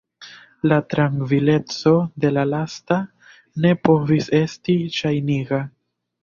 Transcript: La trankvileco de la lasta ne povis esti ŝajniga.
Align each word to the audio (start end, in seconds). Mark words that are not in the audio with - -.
La 0.69 0.77
trankvileco 0.93 1.93
de 2.25 2.31
la 2.37 2.45
lasta 2.53 2.97
ne 3.67 3.75
povis 3.89 4.31
esti 4.41 4.79
ŝajniga. 4.97 5.63